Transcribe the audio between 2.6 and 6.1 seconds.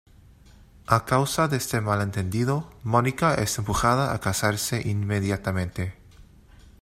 Mónica es empujada a casarse inmediatamente.